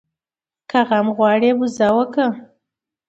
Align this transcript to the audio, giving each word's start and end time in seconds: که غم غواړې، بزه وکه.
که 0.69 0.79
غم 0.87 1.07
غواړې، 1.17 1.51
بزه 1.59 1.87
وکه. 1.95 2.25